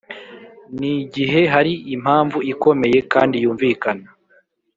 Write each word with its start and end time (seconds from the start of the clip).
ni 0.79 0.93
gihe 1.13 1.41
hari 1.53 1.73
impamvu 1.95 2.37
ikomeye 2.53 2.97
kandi 3.13 3.35
y’umvikana 3.43 4.07